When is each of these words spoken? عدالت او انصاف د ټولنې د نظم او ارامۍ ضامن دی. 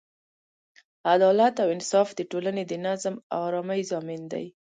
عدالت 1.13 1.55
او 1.63 1.67
انصاف 1.75 2.09
د 2.15 2.19
ټولنې 2.31 2.63
د 2.67 2.73
نظم 2.85 3.15
او 3.33 3.39
ارامۍ 3.49 3.81
ضامن 3.91 4.21
دی. 4.31 4.45